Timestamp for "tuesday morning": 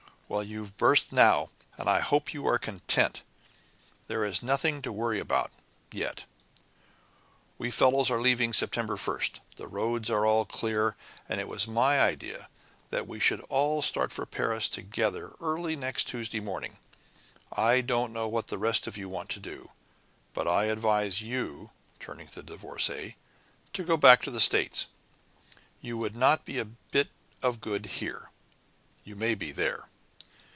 16.05-16.77